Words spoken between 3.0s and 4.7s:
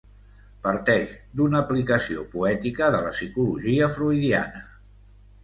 la psicologia freudiana.